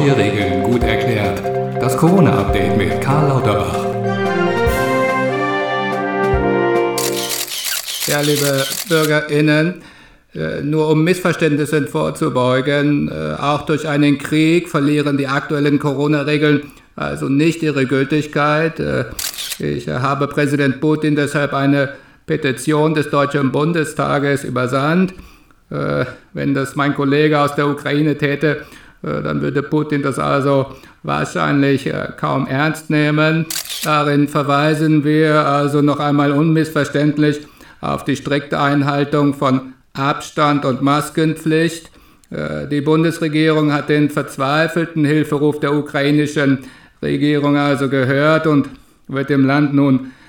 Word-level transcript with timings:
Neue 0.00 0.16
Regeln 0.16 0.62
gut 0.62 0.82
erklärt. 0.82 1.42
Das 1.78 1.94
Corona-Update 1.94 2.74
mit 2.74 3.02
Karl 3.02 3.28
Lauterbach. 3.28 3.84
Ja, 8.06 8.22
liebe 8.22 8.64
BürgerInnen, 8.88 9.82
äh, 10.34 10.62
nur 10.62 10.88
um 10.88 11.04
Missverständnissen 11.04 11.86
vorzubeugen, 11.86 13.10
äh, 13.10 13.34
auch 13.38 13.66
durch 13.66 13.86
einen 13.86 14.16
Krieg 14.16 14.70
verlieren 14.70 15.18
die 15.18 15.26
aktuellen 15.26 15.78
Corona-Regeln 15.78 16.62
also 16.96 17.28
nicht 17.28 17.62
ihre 17.62 17.84
Gültigkeit. 17.84 18.80
Äh, 18.80 19.04
ich 19.58 19.86
habe 19.86 20.28
Präsident 20.28 20.80
Putin 20.80 21.14
deshalb 21.14 21.52
eine 21.52 21.90
Petition 22.24 22.94
des 22.94 23.10
Deutschen 23.10 23.52
Bundestages 23.52 24.44
übersandt. 24.44 25.12
Wenn 26.32 26.54
das 26.54 26.74
mein 26.74 26.96
Kollege 26.96 27.38
aus 27.38 27.54
der 27.54 27.68
Ukraine 27.68 28.18
täte, 28.18 28.62
dann 29.02 29.40
würde 29.40 29.62
Putin 29.62 30.02
das 30.02 30.18
also 30.18 30.66
wahrscheinlich 31.02 31.90
kaum 32.18 32.46
ernst 32.46 32.90
nehmen. 32.90 33.46
Darin 33.82 34.28
verweisen 34.28 35.04
wir 35.04 35.46
also 35.46 35.80
noch 35.80 36.00
einmal 36.00 36.32
unmissverständlich 36.32 37.40
auf 37.80 38.04
die 38.04 38.16
strikte 38.16 38.60
Einhaltung 38.60 39.34
von 39.34 39.72
Abstand 39.94 40.64
und 40.64 40.82
Maskenpflicht. 40.82 41.90
Äh, 42.30 42.68
die 42.68 42.80
Bundesregierung 42.80 43.72
hat 43.72 43.88
den 43.88 44.10
verzweifelten 44.10 45.04
Hilferuf 45.04 45.60
der 45.60 45.74
ukrainischen 45.74 46.60
Regierung 47.02 47.56
also 47.56 47.88
gehört 47.88 48.46
und 48.46 48.68
wird 49.08 49.30
dem 49.30 49.46
Land 49.46 49.74
nun 49.74 49.96
äh, 49.96 50.19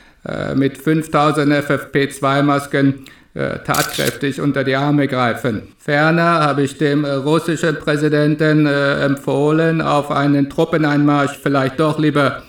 mit 0.54 0.78
5000 0.78 1.52
FFP2-Masken 1.52 3.06
äh, 3.34 3.60
tatkräftig 3.60 4.40
unter 4.40 4.64
die 4.64 4.76
Arme 4.76 5.08
greifen. 5.08 5.64
Ferner 5.80 6.42
habe 6.42 6.64
ich 6.64 6.78
dem 6.78 7.06
russischen 7.06 7.78
Präsidenten 7.78 8.68
empfohlen, 8.68 9.82
auf 9.82 10.12
einen 10.12 10.50
Truppeneinmarsch 10.50 11.40
vielleicht 11.42 11.80
doch 11.80 11.98
lieber 11.98 12.44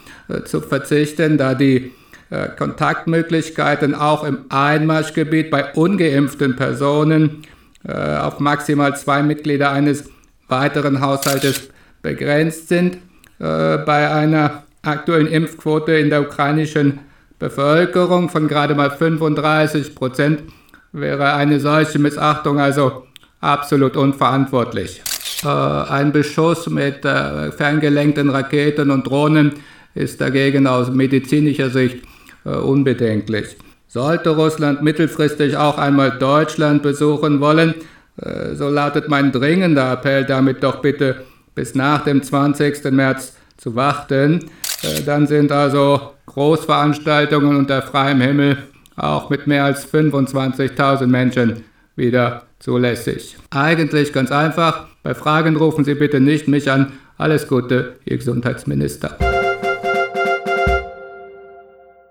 zu 0.45 0.61
verzichten, 0.61 1.39
da 1.39 1.55
die 1.55 1.93
äh, 2.33 2.49
Kontaktmöglichkeiten 2.57 3.95
auch 3.95 4.25
im 4.25 4.47
Einmarschgebiet 4.49 5.51
bei 5.51 5.75
ungeimpften 5.75 6.57
Personen 6.57 7.43
äh, 7.87 7.93
auf 7.93 8.41
maximal 8.41 8.97
zwei 8.97 9.23
Mitglieder 9.23 9.71
eines 9.71 10.05
weiteren 10.49 11.03
Haushaltes 11.03 11.69
begrenzt 12.01 12.69
sind. 12.69 12.95
Äh, 13.39 13.79
bei 13.85 14.11
einer 14.11 14.63
aktuellen 14.81 15.27
Impfquote 15.27 15.93
in 15.93 16.09
der 16.09 16.23
ukrainischen 16.23 17.01
Bevölkerung 17.43 18.29
von 18.29 18.47
gerade 18.47 18.77
mal 18.77 18.93
35 18.93 19.97
Prozent 19.97 20.45
wäre 20.93 21.33
eine 21.35 21.59
solche 21.59 21.99
Missachtung 21.99 22.61
also 22.61 23.09
absolut 23.41 23.97
unverantwortlich. 23.97 25.03
Ein 25.43 26.13
Beschuss 26.13 26.71
mit 26.71 27.01
ferngelenkten 27.03 28.31
Raketen 28.31 28.93
und 28.93 29.09
Drohnen 29.09 29.55
ist 29.97 30.21
dagegen 30.21 30.69
aus 30.69 30.91
medizinischer 30.91 31.71
Sicht 31.71 32.05
äh, 32.45 32.51
unbedenklich. 32.51 33.57
Sollte 33.89 34.31
Russland 34.31 34.83
mittelfristig 34.83 35.57
auch 35.57 35.79
einmal 35.79 36.13
Deutschland 36.19 36.83
besuchen 36.83 37.41
wollen, 37.41 37.75
äh, 38.19 38.55
so 38.55 38.69
lautet 38.69 39.09
mein 39.09 39.33
dringender 39.33 39.93
Appell 39.93 40.25
damit 40.25 40.63
doch 40.63 40.81
bitte 40.81 41.25
bis 41.57 41.75
nach 41.75 42.05
dem 42.05 42.23
20. 42.23 42.85
März 42.93 43.35
zu 43.57 43.75
warten. 43.75 44.49
Äh, 44.83 45.03
dann 45.05 45.27
sind 45.27 45.53
also 45.53 46.13
Großveranstaltungen 46.27 47.57
unter 47.57 47.83
freiem 47.83 48.21
Himmel 48.21 48.59
auch 48.97 49.31
mit 49.31 49.47
mehr 49.47 49.65
als 49.65 49.91
25.000 49.93 51.07
Menschen 51.07 51.65
wieder 51.97 52.43
zulässig. 52.59 53.37
Eigentlich 53.51 54.13
ganz 54.13 54.31
einfach. 54.31 54.87
Bei 55.03 55.15
Fragen 55.15 55.57
rufen 55.57 55.85
Sie 55.85 55.95
bitte 55.95 56.21
nicht 56.21 56.49
mich 56.49 56.71
an. 56.71 56.93
Alles 57.19 57.49
Gute, 57.49 57.97
Ihr 58.05 58.19
Gesundheitsminister. 58.19 59.19